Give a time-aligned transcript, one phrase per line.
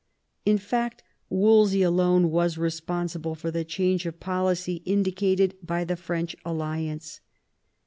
[0.47, 6.35] In fact Wolsey alone was responsible for the change of policy indicated by the French
[6.43, 7.19] alliance.